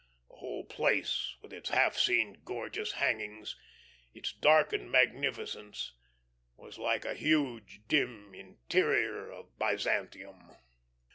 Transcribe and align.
The 0.31 0.37
whole 0.37 0.63
place, 0.65 1.35
with 1.43 1.53
its 1.53 1.69
half 1.69 1.95
seen 1.95 2.41
gorgeous 2.43 2.93
hangings, 2.93 3.55
its 4.15 4.33
darkened 4.33 4.91
magnificence, 4.91 5.93
was 6.55 6.79
like 6.79 7.05
a 7.05 7.13
huge, 7.13 7.81
dim 7.87 8.33
interior 8.33 9.29
of 9.31 9.55
Byzantium. 9.59 10.55